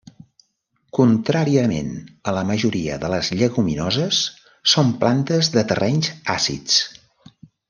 [0.99, 1.91] Contràriament
[2.31, 4.23] a la majoria de les lleguminoses,
[4.75, 6.81] són plantes de terrenys àcids.